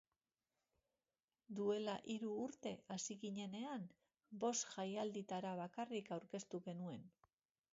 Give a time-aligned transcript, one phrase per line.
[1.59, 3.85] Duela hiru urte hasi ginenean,
[4.45, 7.07] bost jaialditara bakarrik aurkeztu genuen.